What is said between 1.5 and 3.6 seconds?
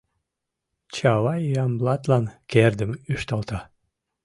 Ямблатлан кердым ӱшталта.